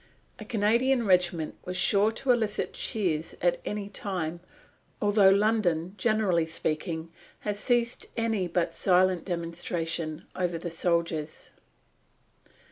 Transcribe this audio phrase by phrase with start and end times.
[0.39, 4.39] A Canadian regiment was sure to elicit cheers at any time,
[4.99, 11.51] although London, generally speaking, has ceased any but silent demonstration over the soldiers.